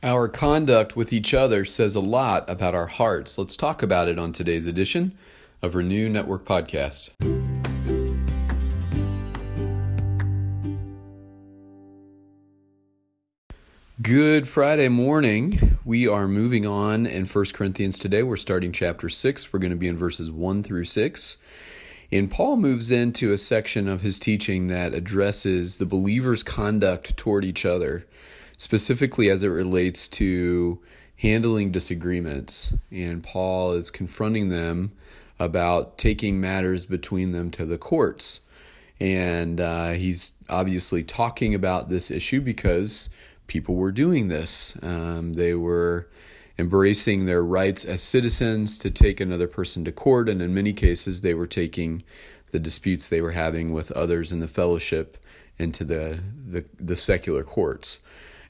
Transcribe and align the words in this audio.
Our 0.00 0.28
conduct 0.28 0.94
with 0.94 1.12
each 1.12 1.34
other 1.34 1.64
says 1.64 1.96
a 1.96 2.00
lot 2.00 2.48
about 2.48 2.72
our 2.72 2.86
hearts. 2.86 3.36
Let's 3.36 3.56
talk 3.56 3.82
about 3.82 4.06
it 4.06 4.16
on 4.16 4.32
today's 4.32 4.64
edition 4.64 5.18
of 5.60 5.74
Renew 5.74 6.08
Network 6.08 6.44
Podcast. 6.44 7.10
Good 14.00 14.46
Friday 14.46 14.88
morning. 14.88 15.78
We 15.84 16.06
are 16.06 16.28
moving 16.28 16.64
on 16.64 17.04
in 17.04 17.26
1 17.26 17.44
Corinthians 17.52 17.98
today. 17.98 18.22
We're 18.22 18.36
starting 18.36 18.70
chapter 18.70 19.08
6. 19.08 19.52
We're 19.52 19.58
going 19.58 19.72
to 19.72 19.76
be 19.76 19.88
in 19.88 19.96
verses 19.96 20.30
1 20.30 20.62
through 20.62 20.84
6. 20.84 21.38
And 22.12 22.30
Paul 22.30 22.56
moves 22.56 22.92
into 22.92 23.32
a 23.32 23.36
section 23.36 23.88
of 23.88 24.02
his 24.02 24.20
teaching 24.20 24.68
that 24.68 24.94
addresses 24.94 25.78
the 25.78 25.86
believer's 25.86 26.44
conduct 26.44 27.16
toward 27.16 27.44
each 27.44 27.64
other 27.66 28.06
specifically 28.58 29.30
as 29.30 29.42
it 29.42 29.48
relates 29.48 30.06
to 30.08 30.78
handling 31.16 31.72
disagreements. 31.72 32.74
And 32.92 33.22
Paul 33.22 33.72
is 33.72 33.90
confronting 33.90 34.50
them 34.50 34.92
about 35.38 35.96
taking 35.96 36.40
matters 36.40 36.84
between 36.84 37.32
them 37.32 37.50
to 37.52 37.64
the 37.64 37.78
courts. 37.78 38.42
And 39.00 39.60
uh, 39.60 39.92
he's 39.92 40.32
obviously 40.48 41.04
talking 41.04 41.54
about 41.54 41.88
this 41.88 42.10
issue 42.10 42.40
because 42.40 43.08
people 43.46 43.76
were 43.76 43.92
doing 43.92 44.28
this. 44.28 44.76
Um, 44.82 45.34
they 45.34 45.54
were 45.54 46.08
embracing 46.58 47.26
their 47.26 47.44
rights 47.44 47.84
as 47.84 48.02
citizens 48.02 48.76
to 48.78 48.90
take 48.90 49.20
another 49.20 49.46
person 49.46 49.84
to 49.84 49.92
court, 49.92 50.28
and 50.28 50.42
in 50.42 50.52
many 50.52 50.72
cases, 50.72 51.20
they 51.20 51.32
were 51.32 51.46
taking 51.46 52.02
the 52.50 52.58
disputes 52.58 53.06
they 53.06 53.20
were 53.20 53.30
having 53.30 53.72
with 53.72 53.92
others 53.92 54.32
in 54.32 54.40
the 54.40 54.48
fellowship 54.48 55.16
into 55.58 55.84
the, 55.84 56.18
the, 56.48 56.64
the 56.80 56.96
secular 56.96 57.44
courts. 57.44 58.00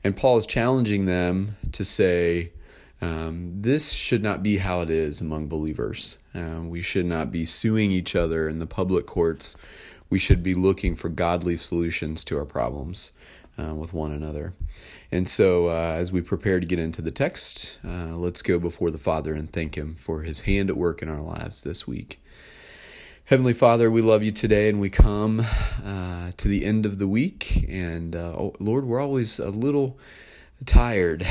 And 0.05 0.17
Paul 0.17 0.39
is 0.39 0.47
challenging 0.47 1.07
them 1.07 1.57
to 1.73 1.85
say, 1.85 2.53
um, 3.01 3.53
this 3.61 3.93
should 3.93 4.23
not 4.23 4.43
be 4.43 4.59
how 4.59 4.81
it 4.81 4.91
is 4.91 5.21
among 5.21 5.49
believers. 5.49 6.19
Uh, 6.35 6.63
we 6.63 6.83
should 6.83 7.07
not 7.07 7.31
be 7.31 7.45
suing 7.45 7.91
each 7.91 8.17
other 8.17 8.49
in 8.49 8.59
the 8.59 8.67
public 8.67 9.07
courts. 9.07 9.57
We 10.11 10.19
should 10.19 10.43
be 10.43 10.55
looking 10.55 10.95
for 10.95 11.09
godly 11.09 11.57
solutions 11.57 12.25
to 12.25 12.39
our 12.39 12.45
problems 12.45 13.13
uh, 13.59 13.75
with 13.75 13.93
one 13.93 14.13
another. 14.13 14.55
And 15.11 15.29
so, 15.29 15.69
uh, 15.69 15.95
as 15.97 16.13
we 16.13 16.21
prepare 16.21 16.61
to 16.61 16.67
get 16.67 16.79
into 16.79 17.03
the 17.03 17.11
text, 17.11 17.79
uh, 17.85 18.17
let's 18.17 18.43
go 18.43 18.59
before 18.59 18.91
the 18.91 18.99
Father 18.99 19.35
and 19.35 19.51
thank 19.51 19.77
Him 19.77 19.95
for 19.95 20.23
His 20.23 20.43
hand 20.43 20.69
at 20.69 20.77
work 20.77 21.03
in 21.03 21.09
our 21.09 21.21
lives 21.21 21.63
this 21.63 21.87
week. 21.87 22.21
Heavenly 23.29 23.53
Father, 23.53 23.91
we 23.91 24.01
love 24.01 24.23
you 24.23 24.33
today, 24.33 24.71
and 24.71 24.81
we 24.81 24.89
come 24.89 25.45
uh, 25.85 26.31
to 26.35 26.49
the 26.49 26.65
end 26.65 26.87
of 26.87 26.97
the 26.97 27.07
week. 27.07 27.63
And 27.69 28.17
uh, 28.17 28.33
oh, 28.35 28.55
Lord, 28.59 28.87
we're 28.87 29.03
always 29.03 29.39
a 29.39 29.51
little 29.51 29.99
tired 30.65 31.27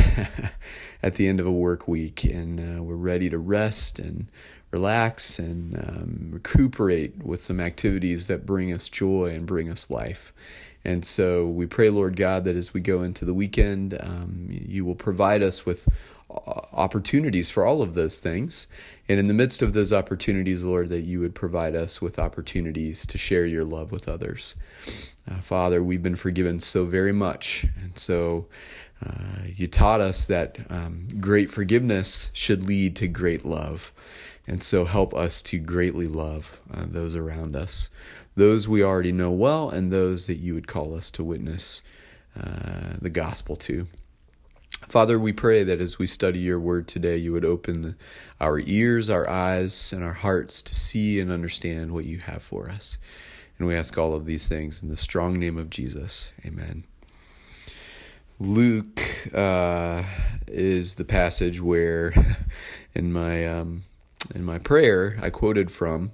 at 1.02 1.16
the 1.16 1.28
end 1.28 1.40
of 1.40 1.48
a 1.48 1.52
work 1.52 1.88
week, 1.88 2.24
and 2.24 2.60
uh, 2.60 2.84
we're 2.84 2.94
ready 2.94 3.32
to 3.32 3.40
rest 3.40 3.98
and 3.98 4.28
relax 4.70 5.40
and 5.40 5.76
um, 5.76 6.30
recuperate 6.30 7.26
with 7.26 7.42
some 7.42 7.60
activities 7.60 8.28
that 8.28 8.46
bring 8.46 8.72
us 8.72 8.90
joy 8.90 9.34
and 9.34 9.48
bring 9.48 9.68
us 9.68 9.90
life. 9.90 10.34
And 10.86 11.04
so 11.04 11.48
we 11.48 11.66
pray, 11.66 11.90
Lord 11.90 12.16
God, 12.16 12.44
that 12.44 12.56
as 12.56 12.76
we 12.76 12.80
go 12.80 13.02
into 13.02 13.26
the 13.26 13.34
weekend, 13.34 13.98
um, 14.00 14.46
you 14.52 14.86
will 14.86 14.94
provide 14.94 15.42
us 15.42 15.66
with 15.66 15.90
opportunities 16.74 17.50
for 17.50 17.66
all 17.66 17.82
of 17.82 17.94
those 17.94 18.20
things. 18.20 18.68
And 19.10 19.20
in 19.20 19.28
the 19.28 19.34
midst 19.34 19.62
of 19.62 19.74
those 19.74 19.94
opportunities, 19.94 20.64
Lord, 20.64 20.90
that 20.90 21.04
you 21.04 21.20
would 21.20 21.36
provide 21.36 21.76
us 21.76 22.02
with 22.02 22.20
opportunities 22.20 23.06
to 23.08 23.18
share 23.18 23.46
your 23.46 23.64
love 23.64 23.92
with 23.92 24.08
others. 24.08 24.56
Uh, 25.30 25.40
Father, 25.42 25.84
we've 25.84 26.04
been 26.04 26.16
forgiven 26.16 26.60
so 26.60 26.86
very 26.86 27.12
much. 27.12 27.66
And 27.82 27.98
so 27.98 28.48
uh, 29.06 29.46
you 29.56 29.68
taught 29.68 30.02
us 30.02 30.26
that 30.26 30.60
um, 30.70 31.08
great 31.20 31.52
forgiveness 31.52 32.30
should 32.34 32.66
lead 32.66 32.96
to 32.98 33.08
great 33.08 33.46
love. 33.46 33.94
And 34.48 34.64
so 34.64 34.86
help 34.86 35.14
us 35.14 35.42
to 35.44 35.60
greatly 35.60 36.08
love 36.08 36.60
uh, 36.74 36.86
those 36.88 37.16
around 37.16 37.56
us, 37.56 37.90
those 38.36 38.68
we 38.68 38.82
already 38.82 39.12
know 39.12 39.32
well, 39.32 39.70
and 39.70 39.92
those 39.92 40.28
that 40.28 40.38
you 40.38 40.54
would 40.54 40.68
call 40.68 40.96
us 40.96 41.12
to 41.12 41.24
witness 41.24 41.82
uh, 42.40 42.94
the 43.02 43.10
gospel 43.10 43.56
to. 43.58 43.88
Father, 44.82 45.20
we 45.20 45.34
pray 45.34 45.64
that 45.64 45.82
as 45.82 46.00
we 46.00 46.08
study 46.08 46.40
your 46.40 46.60
word 46.60 46.88
today, 46.88 47.18
you 47.18 47.34
would 47.34 47.44
open 47.44 47.96
our 48.40 48.60
ears, 48.60 49.10
our 49.10 49.30
eyes, 49.30 49.92
and 49.92 50.04
our 50.04 50.14
hearts 50.14 50.62
to 50.62 50.76
see 50.76 51.20
and 51.20 51.32
understand 51.32 51.92
what 51.92 52.06
you 52.06 52.20
have 52.20 52.42
for 52.42 52.70
us. 52.70 52.98
And 53.58 53.68
we 53.68 53.76
ask 53.76 53.98
all 53.98 54.14
of 54.14 54.26
these 54.26 54.48
things 54.48 54.82
in 54.82 54.90
the 54.90 54.96
strong 54.98 55.40
name 55.40 55.58
of 55.58 55.70
Jesus. 55.70 56.32
Amen. 56.46 56.86
Luke 58.40 59.02
uh, 59.34 60.04
is 60.48 60.96
the 60.96 61.06
passage 61.06 61.60
where, 61.60 62.14
in 62.96 63.12
my 63.12 63.46
um, 63.46 63.84
in 64.34 64.44
my 64.44 64.60
prayer, 64.60 65.18
I 65.22 65.30
quoted 65.32 65.72
from, 65.72 66.12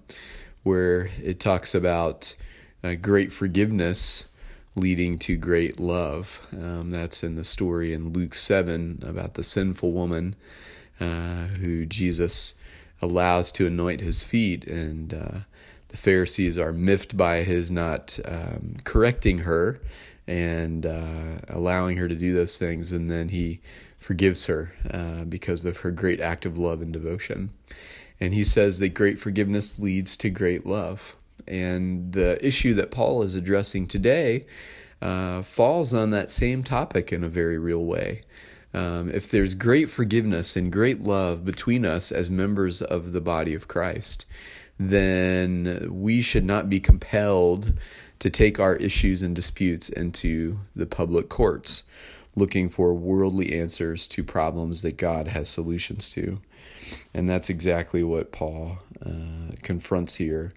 where 0.64 1.10
it 1.22 1.40
talks 1.40 1.76
about 1.76 2.36
uh, 2.84 2.96
great 2.96 3.34
forgiveness 3.34 4.30
leading 4.76 5.20
to 5.20 5.36
great 5.36 5.80
love. 5.80 6.46
Um, 6.52 6.90
that's 6.90 7.24
in 7.24 7.36
the 7.36 7.44
story 7.44 7.94
in 7.94 8.14
Luke 8.14 8.36
7 8.36 9.04
about 9.06 9.36
the 9.36 9.44
sinful 9.44 9.92
woman 9.92 10.36
uh, 11.00 11.48
who 11.60 11.86
Jesus 11.86 12.56
allows 13.02 13.52
to 13.54 13.68
anoint 13.68 14.02
his 14.02 14.24
feet. 14.24 14.66
And 14.66 15.14
uh, 15.14 15.40
the 15.90 15.98
Pharisees 15.98 16.58
are 16.58 16.74
miffed 16.74 17.16
by 17.16 17.44
his 17.44 17.70
not 17.70 18.20
um, 18.26 18.78
correcting 18.84 19.40
her 19.40 19.80
and 20.26 20.86
uh, 20.86 21.40
allowing 21.50 21.98
her 21.98 22.08
to 22.08 22.16
do 22.16 22.34
those 22.34 22.58
things. 22.58 22.92
And 22.92 23.12
then 23.12 23.30
he 23.30 23.60
forgives 24.00 24.46
her 24.46 24.74
uh, 24.90 25.26
because 25.26 25.64
of 25.66 25.78
her 25.78 25.92
great 25.92 26.20
act 26.20 26.46
of 26.46 26.58
love 26.58 26.82
and 26.82 26.92
devotion. 26.92 27.52
And 28.20 28.34
he 28.34 28.44
says 28.44 28.80
that 28.80 28.94
great 28.94 29.20
forgiveness 29.20 29.80
leads 29.80 30.16
to 30.18 30.30
great 30.30 30.66
love. 30.66 31.16
And 31.48 32.14
the 32.14 32.44
issue 32.46 32.74
that 32.76 32.92
Paul 32.92 33.24
is 33.24 33.36
addressing 33.36 33.88
today 33.88 34.46
uh, 35.02 35.42
falls 35.42 35.94
on 35.94 36.12
that 36.12 36.30
same 36.30 36.64
topic 36.64 37.12
in 37.12 37.24
a 37.24 37.30
very 37.30 37.58
real 37.58 37.84
way. 37.84 38.22
Um, 38.74 39.12
if 39.12 39.30
there's 39.30 39.54
great 39.54 39.90
forgiveness 39.90 40.56
and 40.56 40.72
great 40.72 41.02
love 41.02 41.46
between 41.46 41.86
us 41.86 42.12
as 42.12 42.30
members 42.30 42.82
of 42.82 43.12
the 43.12 43.22
body 43.22 43.54
of 43.54 43.68
Christ, 43.68 44.26
then 44.80 45.88
we 45.92 46.22
should 46.22 46.46
not 46.46 46.70
be 46.70 46.80
compelled 46.80 47.74
to 48.20 48.30
take 48.30 48.60
our 48.60 48.76
issues 48.78 49.22
and 49.22 49.36
disputes 49.36 49.90
into 49.90 50.62
the 50.76 50.86
public 50.86 51.30
courts, 51.30 51.84
looking 52.36 52.70
for 52.70 52.96
worldly 52.96 53.54
answers 53.60 54.08
to 54.08 54.24
problems 54.24 54.82
that 54.82 54.98
God 54.98 55.28
has 55.28 55.50
solutions 55.50 56.10
to. 56.12 56.40
And 57.14 57.30
that's 57.30 57.50
exactly 57.50 58.04
what 58.04 58.32
Paul 58.32 58.80
uh, 59.06 59.52
confronts 59.62 60.16
here 60.16 60.54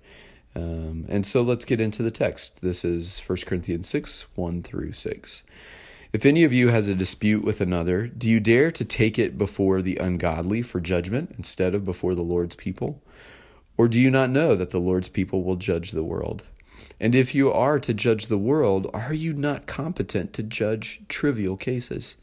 um, 0.57 1.05
and 1.11 1.27
so 1.27 1.43
let's 1.43 1.67
get 1.67 1.83
into 1.83 2.03
the 2.03 2.11
text. 2.11 2.63
This 2.63 2.83
is 2.83 3.21
1 3.21 3.39
Corinthians 3.45 3.89
6 3.89 4.25
1 4.35 4.63
through 4.63 4.95
6. 4.95 5.45
If 6.15 6.25
any 6.25 6.45
of 6.45 6.53
you 6.53 6.69
has 6.69 6.89
a 6.89 6.95
dispute 6.95 7.45
with 7.45 7.61
another, 7.61 8.07
do 8.07 8.27
you 8.27 8.41
dare 8.41 8.71
to 8.71 8.85
take 8.85 9.19
it 9.19 9.37
before 9.37 9.83
the 9.83 9.99
ungodly 9.99 10.63
for 10.63 10.81
judgment 10.81 11.35
instead 11.37 11.75
of 11.75 11.85
before 11.85 12.15
the 12.15 12.23
Lord's 12.23 12.57
people? 12.57 13.03
Or 13.77 13.87
do 13.87 14.01
you 14.01 14.11
not 14.11 14.31
know 14.31 14.55
that 14.55 14.71
the 14.71 14.79
Lord's 14.79 15.11
people 15.11 15.45
will 15.45 15.57
judge 15.57 15.91
the 15.91 16.03
world? 16.03 16.43
And 16.99 17.15
if 17.15 17.35
you 17.35 17.53
are 17.53 17.79
to 17.79 17.93
judge 17.93 18.29
the 18.29 18.39
world, 18.39 18.91
are 18.95 19.13
you 19.13 19.35
not 19.35 19.67
competent 19.67 20.33
to 20.33 20.43
judge 20.43 21.03
trivial 21.09 21.59
cases? 21.59 22.17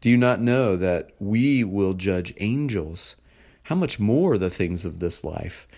Do 0.00 0.08
you 0.08 0.16
not 0.16 0.40
know 0.40 0.76
that 0.76 1.10
we 1.18 1.62
will 1.62 1.92
judge 1.92 2.32
angels? 2.38 3.16
How 3.64 3.74
much 3.74 4.00
more 4.00 4.38
the 4.38 4.48
things 4.48 4.86
of 4.86 4.98
this 4.98 5.22
life? 5.22 5.68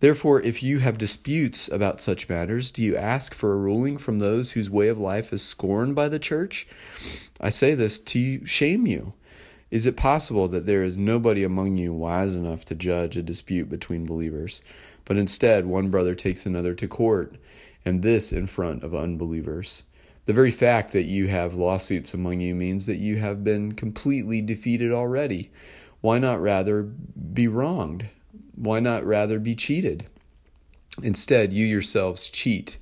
Therefore, 0.00 0.40
if 0.42 0.62
you 0.62 0.78
have 0.78 0.96
disputes 0.96 1.68
about 1.68 2.00
such 2.00 2.28
matters, 2.28 2.70
do 2.70 2.82
you 2.82 2.96
ask 2.96 3.34
for 3.34 3.52
a 3.52 3.56
ruling 3.56 3.98
from 3.98 4.20
those 4.20 4.52
whose 4.52 4.70
way 4.70 4.86
of 4.88 4.98
life 4.98 5.32
is 5.32 5.42
scorned 5.42 5.96
by 5.96 6.08
the 6.08 6.20
church? 6.20 6.68
I 7.40 7.50
say 7.50 7.74
this 7.74 7.98
to 7.98 8.46
shame 8.46 8.86
you. 8.86 9.14
Is 9.70 9.86
it 9.86 9.96
possible 9.96 10.46
that 10.48 10.66
there 10.66 10.84
is 10.84 10.96
nobody 10.96 11.42
among 11.42 11.78
you 11.78 11.92
wise 11.92 12.34
enough 12.34 12.64
to 12.66 12.74
judge 12.74 13.16
a 13.16 13.22
dispute 13.22 13.68
between 13.68 14.06
believers? 14.06 14.62
But 15.04 15.16
instead, 15.16 15.66
one 15.66 15.90
brother 15.90 16.14
takes 16.14 16.46
another 16.46 16.74
to 16.74 16.86
court, 16.86 17.36
and 17.84 18.02
this 18.02 18.32
in 18.32 18.46
front 18.46 18.84
of 18.84 18.94
unbelievers. 18.94 19.82
The 20.26 20.32
very 20.32 20.50
fact 20.50 20.92
that 20.92 21.04
you 21.04 21.26
have 21.26 21.54
lawsuits 21.54 22.14
among 22.14 22.40
you 22.40 22.54
means 22.54 22.86
that 22.86 22.98
you 22.98 23.16
have 23.16 23.42
been 23.42 23.72
completely 23.72 24.40
defeated 24.42 24.92
already. 24.92 25.50
Why 26.00 26.18
not 26.18 26.40
rather 26.40 26.82
be 26.82 27.48
wronged? 27.48 28.08
Why 28.58 28.80
not 28.80 29.06
rather 29.06 29.38
be 29.38 29.54
cheated? 29.54 30.06
Instead, 31.00 31.52
you 31.52 31.64
yourselves 31.64 32.28
cheat 32.28 32.78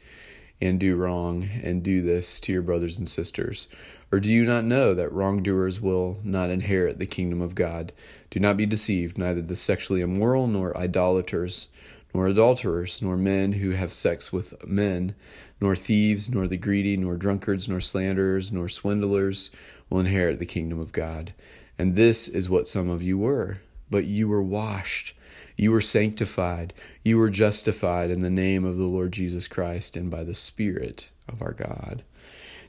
and 0.58 0.80
do 0.80 0.96
wrong 0.96 1.50
and 1.62 1.82
do 1.82 2.00
this 2.00 2.40
to 2.40 2.52
your 2.52 2.62
brothers 2.62 2.96
and 2.98 3.06
sisters. 3.06 3.68
Or 4.10 4.18
do 4.18 4.30
you 4.30 4.46
not 4.46 4.64
know 4.64 4.94
that 4.94 5.12
wrongdoers 5.12 5.78
will 5.78 6.18
not 6.24 6.48
inherit 6.48 6.98
the 6.98 7.04
kingdom 7.04 7.42
of 7.42 7.54
God? 7.54 7.92
Do 8.30 8.40
not 8.40 8.56
be 8.56 8.64
deceived, 8.64 9.18
neither 9.18 9.42
the 9.42 9.54
sexually 9.54 10.00
immoral, 10.00 10.46
nor 10.46 10.74
idolaters, 10.74 11.68
nor 12.14 12.26
adulterers, 12.26 13.02
nor 13.02 13.18
men 13.18 13.52
who 13.52 13.72
have 13.72 13.92
sex 13.92 14.32
with 14.32 14.66
men, 14.66 15.14
nor 15.60 15.76
thieves, 15.76 16.30
nor 16.30 16.48
the 16.48 16.56
greedy, 16.56 16.96
nor 16.96 17.18
drunkards, 17.18 17.68
nor 17.68 17.80
slanderers, 17.82 18.50
nor 18.50 18.70
swindlers 18.70 19.50
will 19.90 20.00
inherit 20.00 20.38
the 20.38 20.46
kingdom 20.46 20.80
of 20.80 20.92
God. 20.92 21.34
And 21.78 21.96
this 21.96 22.28
is 22.28 22.48
what 22.48 22.66
some 22.66 22.88
of 22.88 23.02
you 23.02 23.18
were. 23.18 23.58
But 23.90 24.06
you 24.06 24.26
were 24.26 24.42
washed, 24.42 25.12
you 25.56 25.72
were 25.72 25.80
sanctified, 25.80 26.74
you 27.02 27.18
were 27.18 27.30
justified 27.30 28.10
in 28.10 28.20
the 28.20 28.30
name 28.30 28.64
of 28.64 28.76
the 28.76 28.84
Lord 28.84 29.12
Jesus 29.12 29.48
Christ 29.48 29.96
and 29.96 30.10
by 30.10 30.24
the 30.24 30.34
Spirit 30.34 31.10
of 31.28 31.42
our 31.42 31.52
God. 31.52 32.02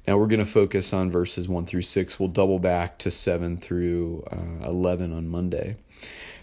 Now 0.07 0.17
we're 0.17 0.27
going 0.27 0.39
to 0.39 0.45
focus 0.45 0.93
on 0.93 1.11
verses 1.11 1.49
1 1.49 1.65
through 1.65 1.81
6. 1.81 2.19
We'll 2.19 2.29
double 2.29 2.59
back 2.59 2.97
to 2.99 3.11
7 3.11 3.57
through 3.57 4.23
uh, 4.31 4.65
11 4.65 5.11
on 5.11 5.27
Monday. 5.27 5.75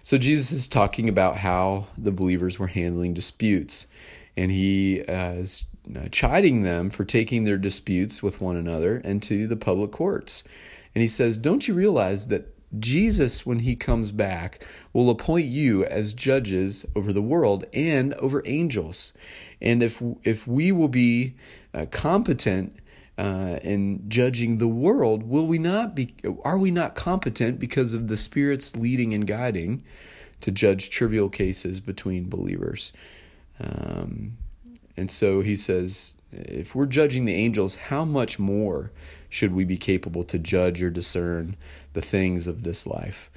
So 0.02 0.18
Jesus 0.18 0.52
is 0.52 0.68
talking 0.68 1.08
about 1.08 1.38
how 1.38 1.86
the 1.96 2.12
believers 2.12 2.58
were 2.58 2.66
handling 2.66 3.14
disputes, 3.14 3.86
and 4.36 4.50
he 4.50 5.02
uh, 5.04 5.32
is 5.32 5.64
uh, 5.96 6.08
chiding 6.10 6.62
them 6.62 6.90
for 6.90 7.06
taking 7.06 7.44
their 7.44 7.56
disputes 7.56 8.22
with 8.22 8.38
one 8.38 8.56
another 8.56 8.98
into 8.98 9.46
the 9.46 9.56
public 9.56 9.92
courts. 9.92 10.44
And 10.94 11.00
he 11.00 11.08
says, 11.08 11.38
Don't 11.38 11.66
you 11.66 11.72
realize 11.72 12.28
that 12.28 12.53
Jesus, 12.78 13.44
when 13.44 13.60
he 13.60 13.76
comes 13.76 14.10
back, 14.10 14.66
will 14.92 15.10
appoint 15.10 15.46
you 15.46 15.84
as 15.84 16.12
judges 16.12 16.86
over 16.94 17.12
the 17.12 17.22
world 17.22 17.64
and 17.72 18.14
over 18.14 18.42
angels. 18.44 19.12
And 19.60 19.82
if 19.82 20.02
if 20.22 20.46
we 20.46 20.72
will 20.72 20.88
be 20.88 21.34
uh, 21.72 21.86
competent 21.90 22.76
uh, 23.16 23.58
in 23.62 24.08
judging 24.08 24.58
the 24.58 24.68
world, 24.68 25.22
will 25.24 25.46
we 25.46 25.58
not 25.58 25.94
be? 25.94 26.14
Are 26.42 26.58
we 26.58 26.70
not 26.70 26.94
competent 26.94 27.58
because 27.58 27.94
of 27.94 28.08
the 28.08 28.16
Spirit's 28.16 28.76
leading 28.76 29.14
and 29.14 29.26
guiding 29.26 29.82
to 30.40 30.50
judge 30.50 30.90
trivial 30.90 31.28
cases 31.28 31.80
between 31.80 32.28
believers? 32.28 32.92
Um, 33.60 34.36
and 34.96 35.10
so 35.10 35.40
he 35.40 35.56
says, 35.56 36.16
if 36.36 36.74
we're 36.74 36.86
judging 36.86 37.24
the 37.24 37.34
angels, 37.34 37.76
how 37.76 38.04
much 38.04 38.38
more 38.38 38.90
should 39.28 39.52
we 39.52 39.64
be 39.64 39.76
capable 39.76 40.24
to 40.24 40.38
judge 40.38 40.82
or 40.82 40.90
discern 40.90 41.56
the 41.92 42.02
things 42.02 42.46
of 42.46 42.62
this 42.62 42.86
life? 42.86 43.30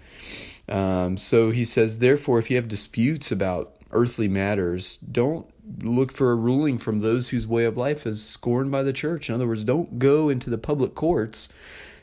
Um, 0.69 1.17
so 1.17 1.51
he 1.51 1.65
says, 1.65 1.99
therefore, 1.99 2.39
if 2.39 2.49
you 2.49 2.57
have 2.57 2.67
disputes 2.67 3.31
about 3.31 3.75
earthly 3.91 4.27
matters, 4.27 4.97
don't 4.97 5.47
look 5.81 6.11
for 6.11 6.31
a 6.31 6.35
ruling 6.35 6.77
from 6.77 6.99
those 6.99 7.29
whose 7.29 7.47
way 7.47 7.65
of 7.65 7.77
life 7.77 8.05
is 8.05 8.25
scorned 8.25 8.71
by 8.71 8.83
the 8.83 8.93
church. 8.93 9.29
In 9.29 9.35
other 9.35 9.47
words, 9.47 9.63
don't 9.63 9.99
go 9.99 10.29
into 10.29 10.49
the 10.49 10.57
public 10.57 10.95
courts 10.95 11.49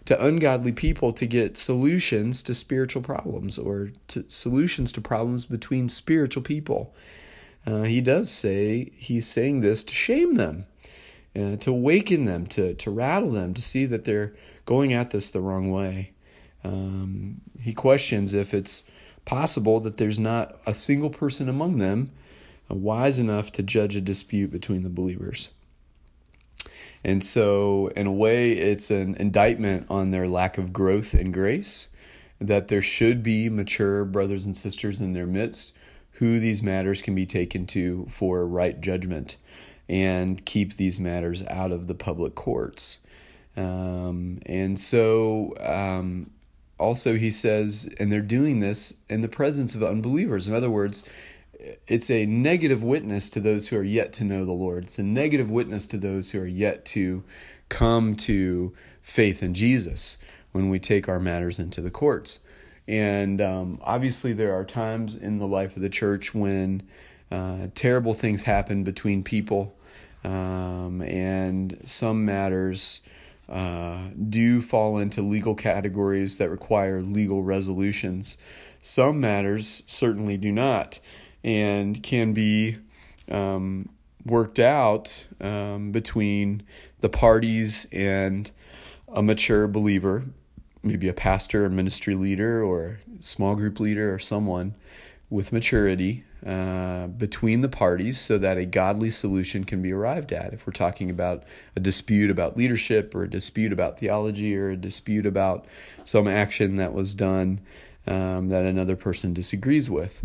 to 0.05 0.23
ungodly 0.23 0.73
people 0.73 1.13
to 1.13 1.27
get 1.27 1.57
solutions 1.57 2.43
to 2.43 2.55
spiritual 2.55 3.03
problems 3.03 3.59
or 3.59 3.91
to 4.09 4.25
solutions 4.29 4.93
to 4.93 5.01
problems 5.01 5.47
between 5.47 5.89
spiritual 5.89 6.43
people. 6.43 6.95
Uh, 7.67 7.83
he 7.83 8.01
does 8.01 8.31
say 8.31 8.93
he's 8.97 9.27
saying 9.27 9.61
this 9.61 9.83
to 9.85 9.95
shame 9.95 10.35
them, 10.35 10.67
uh, 11.37 11.57
to 11.57 11.71
awaken 11.71 12.25
them, 12.25 12.47
to 12.47 12.75
to 12.75 12.91
rattle 12.91 13.31
them, 13.31 13.55
to 13.55 13.63
see 13.63 13.87
that 13.87 14.05
they're 14.05 14.35
going 14.67 14.93
at 14.93 15.11
this 15.11 15.31
the 15.31 15.41
wrong 15.41 15.71
way. 15.71 16.13
Um, 16.63 17.43
he 17.61 17.75
questions 17.75 18.33
if 18.33 18.55
it's 18.55 18.85
possible 19.25 19.81
that 19.81 19.97
there's 19.99 20.19
not 20.19 20.57
a 20.67 20.75
single 20.75 21.11
person 21.11 21.49
among 21.49 21.79
them 21.79 22.11
wise 22.69 23.19
enough 23.19 23.53
to 23.53 23.63
judge 23.63 23.97
a 23.97 24.01
dispute 24.01 24.51
between 24.51 24.83
the 24.83 24.91
believers. 24.91 25.51
And 27.03 27.23
so, 27.23 27.89
in 27.89 28.07
a 28.07 28.13
way, 28.13 28.53
it's 28.53 28.91
an 28.91 29.15
indictment 29.17 29.87
on 29.91 30.11
their 30.11 30.27
lack 30.27 30.57
of 30.57 30.73
growth 30.73 31.13
and 31.13 31.35
grace, 31.35 31.89
that 32.41 32.69
there 32.69 32.81
should 32.81 33.23
be 33.23 33.51
mature 33.51 34.05
brothers 34.05 34.47
and 34.47 34.57
sisters 34.57 35.01
in 35.01 35.13
their 35.13 35.27
midst 35.27 35.75
who 36.13 36.39
these 36.39 36.63
matters 36.63 37.03
can 37.03 37.15
be 37.15 37.27
taken 37.27 37.67
to 37.67 38.07
for 38.09 38.47
right 38.47 38.81
judgment 38.81 39.37
and 39.89 40.45
keep 40.45 40.77
these 40.77 40.99
matters 40.99 41.43
out 41.47 41.73
of 41.73 41.87
the 41.87 41.95
public 41.95 42.35
courts. 42.35 42.99
Um, 43.57 44.41
and 44.47 44.79
so, 44.79 45.55
um, 45.61 46.31
also, 46.79 47.17
he 47.17 47.31
says, 47.31 47.93
and 47.99 48.11
they're 48.11 48.21
doing 48.21 48.61
this 48.61 48.95
in 49.09 49.21
the 49.21 49.29
presence 49.29 49.75
of 49.75 49.83
unbelievers. 49.83 50.49
In 50.49 50.55
other 50.55 50.71
words, 50.71 51.05
it's 51.87 52.11
a 52.11 52.27
negative 52.27 52.83
witness 52.83 53.31
to 53.31 53.41
those 53.41 53.69
who 53.69 53.77
are 53.77 53.85
yet 53.85 54.13
to 54.15 54.25
know 54.25 54.45
the 54.45 54.53
Lord. 54.53 54.85
It's 54.85 54.99
a 54.99 55.05
negative 55.05 55.51
witness 55.51 55.87
to 55.89 55.99
those 55.99 56.33
who 56.33 56.41
are 56.41 56.47
yet 56.47 56.85
to 56.87 57.23
come 57.69 58.15
to 58.17 58.75
faith 59.01 59.43
in 59.43 59.55
Jesus 59.55 60.19
when 60.53 60.69
we 60.69 60.79
take 60.79 61.09
our 61.09 61.21
matters 61.21 61.59
into 61.59 61.81
the 61.81 61.91
courts. 61.91 62.41
And 62.87 63.41
um, 63.41 63.81
obviously, 63.83 64.33
there 64.33 64.55
are 64.55 64.65
times 64.65 65.17
in 65.17 65.39
the 65.39 65.47
life 65.47 65.77
of 65.77 65.83
the 65.83 65.89
church 65.89 66.35
when 66.35 66.83
uh, 67.31 67.69
terrible 67.75 68.15
things 68.15 68.45
happen 68.45 68.85
between 68.85 69.23
people, 69.23 69.75
um, 70.25 71.03
and 71.03 71.81
some 71.85 72.25
matters 72.25 73.01
uh, 73.49 74.09
do 74.29 74.61
fall 74.61 74.99
into 74.99 75.21
legal 75.23 75.55
categories 75.55 76.39
that 76.39 76.49
require 76.49 77.03
legal 77.03 77.43
resolutions. 77.43 78.37
Some 78.81 79.21
matters 79.21 79.83
certainly 79.87 80.37
do 80.37 80.53
not 80.53 81.01
and 81.43 82.03
can 82.03 82.33
be 82.33 82.79
um, 83.31 83.89
worked 84.25 84.59
out 84.59 85.27
um, 85.41 85.93
between 85.93 86.63
the 87.01 87.09
parties 87.09 87.87
and 87.93 88.51
a 89.09 89.23
mature 89.23 89.69
believer, 89.69 90.25
maybe 90.83 91.09
a 91.09 91.13
pastor, 91.13 91.67
a 91.67 91.71
ministry 91.71 92.15
leader, 92.15 92.63
or 92.63 93.01
small 93.21 93.55
group 93.55 93.79
leader, 93.79 94.13
or 94.13 94.19
someone 94.19 94.75
with 95.31 95.53
maturity 95.53 96.25
uh, 96.47 97.07
between 97.07 97.63
the 97.63 97.69
parties 97.69 98.21
so 98.21 98.37
that 98.37 98.59
a 98.59 98.67
godly 98.67 99.11
solution 99.11 99.65
can 99.65 99.81
be 99.81 99.93
arrived 99.93 100.33
at. 100.33 100.53
If 100.53 100.67
we're 100.67 100.75
talking 100.75 101.09
about 101.09 101.43
a 101.75 101.81
dispute 101.81 102.31
about 102.31 102.57
leadership, 102.57 103.15
or 103.15 103.23
a 103.23 103.31
dispute 103.31 103.73
about 103.73 103.99
theology, 103.99 104.57
or 104.57 104.71
a 104.71 104.77
dispute 104.77 105.25
about 105.25 105.67
some 106.05 106.29
action 106.29 106.77
that 106.77 106.93
was 106.93 107.15
done 107.15 107.61
um, 108.07 108.49
that 108.49 108.65
another 108.65 108.97
person 108.97 109.33
disagrees 109.33 109.89
with. 109.91 110.25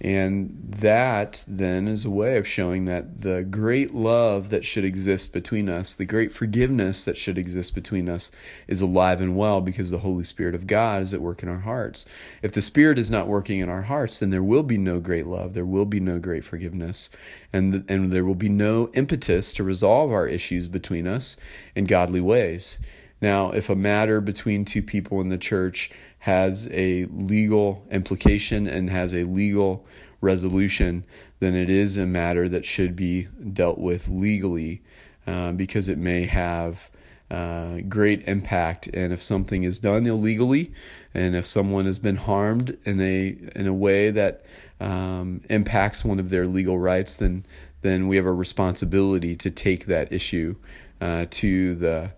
And 0.00 0.56
that 0.78 1.44
then 1.48 1.88
is 1.88 2.04
a 2.04 2.10
way 2.10 2.36
of 2.36 2.46
showing 2.46 2.84
that 2.84 3.22
the 3.22 3.42
great 3.42 3.92
love 3.92 4.50
that 4.50 4.64
should 4.64 4.84
exist 4.84 5.32
between 5.32 5.68
us, 5.68 5.92
the 5.92 6.04
great 6.04 6.30
forgiveness 6.30 7.04
that 7.04 7.18
should 7.18 7.36
exist 7.36 7.74
between 7.74 8.08
us, 8.08 8.30
is 8.68 8.80
alive 8.80 9.20
and 9.20 9.36
well 9.36 9.60
because 9.60 9.90
the 9.90 9.98
Holy 9.98 10.22
Spirit 10.22 10.54
of 10.54 10.68
God 10.68 11.02
is 11.02 11.12
at 11.12 11.20
work 11.20 11.42
in 11.42 11.48
our 11.48 11.60
hearts. 11.60 12.06
If 12.42 12.52
the 12.52 12.62
Spirit 12.62 12.96
is 12.96 13.10
not 13.10 13.26
working 13.26 13.58
in 13.58 13.68
our 13.68 13.82
hearts, 13.82 14.20
then 14.20 14.30
there 14.30 14.42
will 14.42 14.62
be 14.62 14.78
no 14.78 15.00
great 15.00 15.26
love, 15.26 15.52
there 15.54 15.66
will 15.66 15.86
be 15.86 15.98
no 15.98 16.20
great 16.20 16.44
forgiveness, 16.44 17.10
and, 17.52 17.84
and 17.88 18.12
there 18.12 18.24
will 18.24 18.36
be 18.36 18.48
no 18.48 18.90
impetus 18.94 19.52
to 19.54 19.64
resolve 19.64 20.12
our 20.12 20.28
issues 20.28 20.68
between 20.68 21.08
us 21.08 21.36
in 21.74 21.86
godly 21.86 22.20
ways. 22.20 22.78
Now, 23.20 23.50
if 23.50 23.68
a 23.68 23.74
matter 23.74 24.20
between 24.20 24.64
two 24.64 24.82
people 24.82 25.20
in 25.20 25.28
the 25.28 25.38
church 25.38 25.90
has 26.20 26.68
a 26.72 27.06
legal 27.06 27.86
implication 27.90 28.66
and 28.66 28.90
has 28.90 29.14
a 29.14 29.24
legal 29.24 29.86
resolution, 30.20 31.04
then 31.40 31.54
it 31.54 31.70
is 31.70 31.96
a 31.96 32.06
matter 32.06 32.48
that 32.48 32.64
should 32.64 32.96
be 32.96 33.28
dealt 33.52 33.78
with 33.78 34.08
legally 34.08 34.82
uh, 35.26 35.52
because 35.52 35.88
it 35.88 35.98
may 35.98 36.26
have 36.26 36.90
uh, 37.30 37.78
great 37.88 38.26
impact. 38.26 38.88
And 38.92 39.12
if 39.12 39.22
something 39.22 39.62
is 39.62 39.78
done 39.78 40.06
illegally, 40.06 40.72
and 41.14 41.36
if 41.36 41.46
someone 41.46 41.86
has 41.86 41.98
been 41.98 42.16
harmed 42.16 42.76
in 42.84 43.00
a 43.00 43.36
in 43.54 43.66
a 43.66 43.74
way 43.74 44.10
that 44.10 44.44
um, 44.80 45.42
impacts 45.50 46.04
one 46.04 46.18
of 46.18 46.30
their 46.30 46.46
legal 46.46 46.78
rights, 46.78 47.16
then 47.16 47.44
then 47.82 48.08
we 48.08 48.16
have 48.16 48.26
a 48.26 48.32
responsibility 48.32 49.36
to 49.36 49.50
take 49.50 49.86
that 49.86 50.12
issue 50.12 50.56
uh, 51.00 51.26
to 51.30 51.74
the 51.74 52.10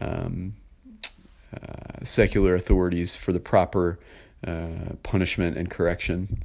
um, 0.00 0.54
uh, 1.54 2.04
secular 2.04 2.54
authorities 2.54 3.14
for 3.14 3.32
the 3.32 3.40
proper 3.40 3.98
uh, 4.46 4.94
punishment 5.02 5.56
and 5.56 5.70
correction. 5.70 6.44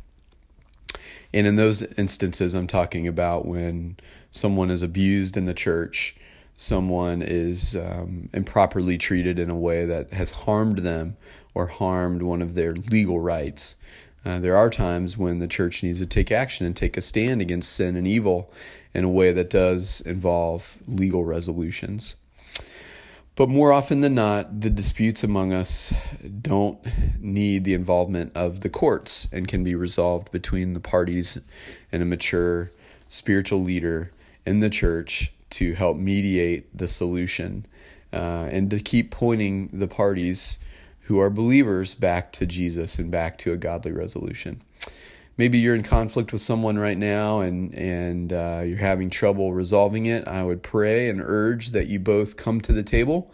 And 1.33 1.47
in 1.47 1.55
those 1.55 1.81
instances, 1.81 2.53
I'm 2.53 2.67
talking 2.67 3.07
about 3.07 3.45
when 3.45 3.97
someone 4.31 4.69
is 4.69 4.81
abused 4.81 5.37
in 5.37 5.45
the 5.45 5.53
church, 5.53 6.15
someone 6.55 7.21
is 7.21 7.75
um, 7.75 8.29
improperly 8.33 8.97
treated 8.97 9.39
in 9.39 9.49
a 9.49 9.55
way 9.55 9.85
that 9.85 10.11
has 10.13 10.31
harmed 10.31 10.79
them 10.79 11.15
or 11.53 11.67
harmed 11.67 12.21
one 12.21 12.41
of 12.41 12.53
their 12.53 12.73
legal 12.73 13.19
rights. 13.19 13.75
Uh, 14.23 14.39
there 14.39 14.55
are 14.55 14.69
times 14.69 15.17
when 15.17 15.39
the 15.39 15.47
church 15.47 15.81
needs 15.81 15.99
to 15.99 16.05
take 16.05 16.31
action 16.31 16.65
and 16.65 16.75
take 16.75 16.95
a 16.95 17.01
stand 17.01 17.41
against 17.41 17.73
sin 17.73 17.95
and 17.95 18.05
evil 18.05 18.51
in 18.93 19.03
a 19.03 19.09
way 19.09 19.31
that 19.31 19.49
does 19.49 20.01
involve 20.01 20.77
legal 20.87 21.25
resolutions. 21.25 22.15
But 23.41 23.49
more 23.49 23.71
often 23.71 24.01
than 24.01 24.13
not, 24.13 24.61
the 24.61 24.69
disputes 24.69 25.23
among 25.23 25.51
us 25.51 25.91
don't 26.43 26.77
need 27.19 27.63
the 27.63 27.73
involvement 27.73 28.33
of 28.35 28.59
the 28.59 28.69
courts 28.69 29.27
and 29.33 29.47
can 29.47 29.63
be 29.63 29.73
resolved 29.73 30.31
between 30.31 30.73
the 30.73 30.79
parties 30.79 31.39
and 31.91 32.03
a 32.03 32.05
mature 32.05 32.71
spiritual 33.07 33.63
leader 33.63 34.11
in 34.45 34.59
the 34.59 34.69
church 34.69 35.33
to 35.49 35.73
help 35.73 35.97
mediate 35.97 36.67
the 36.77 36.87
solution 36.87 37.65
uh, 38.13 38.47
and 38.51 38.69
to 38.69 38.79
keep 38.79 39.09
pointing 39.09 39.69
the 39.73 39.87
parties 39.87 40.59
who 41.05 41.19
are 41.19 41.31
believers 41.31 41.95
back 41.95 42.31
to 42.33 42.45
Jesus 42.45 42.99
and 42.99 43.09
back 43.09 43.39
to 43.39 43.53
a 43.53 43.57
godly 43.57 43.91
resolution. 43.91 44.61
Maybe 45.37 45.57
you're 45.57 45.75
in 45.75 45.83
conflict 45.83 46.31
with 46.33 46.41
someone 46.41 46.77
right 46.77 46.97
now 46.97 47.39
and 47.39 47.73
and 47.73 48.33
uh, 48.33 48.63
you're 48.65 48.77
having 48.77 49.09
trouble 49.09 49.53
resolving 49.53 50.05
it, 50.05 50.27
I 50.27 50.43
would 50.43 50.63
pray 50.63 51.09
and 51.09 51.21
urge 51.23 51.71
that 51.71 51.87
you 51.87 51.99
both 51.99 52.37
come 52.37 52.61
to 52.61 52.73
the 52.73 52.83
table, 52.83 53.33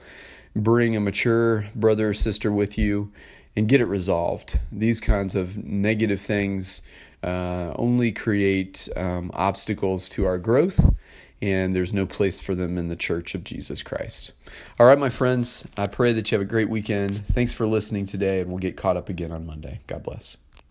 bring 0.55 0.95
a 0.95 0.99
mature 0.99 1.65
brother 1.75 2.09
or 2.09 2.13
sister 2.13 2.51
with 2.51 2.77
you, 2.77 3.11
and 3.55 3.67
get 3.67 3.81
it 3.81 3.85
resolved. 3.85 4.59
These 4.71 5.01
kinds 5.01 5.35
of 5.35 5.57
negative 5.57 6.21
things 6.21 6.81
uh, 7.23 7.73
only 7.75 8.11
create 8.11 8.87
um, 8.95 9.31
obstacles 9.33 10.09
to 10.09 10.25
our 10.25 10.37
growth. 10.37 10.93
And 11.39 11.75
there's 11.75 11.93
no 11.93 12.07
place 12.07 12.39
for 12.39 12.55
them 12.55 12.79
in 12.79 12.87
the 12.87 12.95
church 12.95 13.35
of 13.35 13.43
Jesus 13.43 13.83
Christ. 13.83 14.33
All 14.79 14.87
right, 14.87 14.97
my 14.97 15.11
friends, 15.11 15.67
I 15.77 15.85
pray 15.85 16.11
that 16.13 16.31
you 16.31 16.37
have 16.37 16.45
a 16.45 16.49
great 16.49 16.67
weekend. 16.67 17.25
Thanks 17.27 17.53
for 17.53 17.67
listening 17.67 18.07
today, 18.07 18.41
and 18.41 18.49
we'll 18.49 18.57
get 18.57 18.75
caught 18.75 18.97
up 18.97 19.07
again 19.07 19.31
on 19.31 19.45
Monday. 19.45 19.79
God 19.85 20.01
bless. 20.01 20.37